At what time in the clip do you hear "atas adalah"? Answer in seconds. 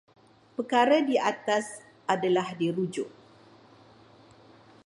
1.31-2.47